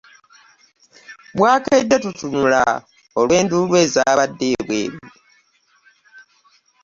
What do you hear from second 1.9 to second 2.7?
tutunula